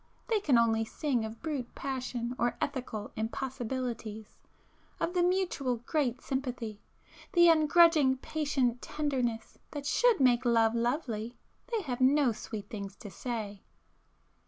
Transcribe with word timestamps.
They 0.29 0.39
can 0.39 0.57
only 0.57 0.83
sing 0.83 1.23
of 1.25 1.43
brute 1.43 1.75
passion 1.75 2.35
or 2.39 2.57
ethical 2.59 3.11
impossibilities,—of 3.15 4.33
[p 4.33 4.33
418] 4.97 5.13
the 5.21 5.29
mutual 5.29 5.77
great 5.85 6.21
sympathy, 6.23 6.81
the 7.33 7.49
ungrudging 7.49 8.17
patient 8.17 8.81
tenderness 8.81 9.59
that 9.69 9.85
should 9.85 10.19
make 10.19 10.43
love 10.43 10.73
lovely, 10.73 11.37
they 11.71 11.83
have 11.83 12.01
no 12.01 12.31
sweet 12.31 12.67
things 12.67 12.95
to 12.95 13.11
say. 13.11 13.61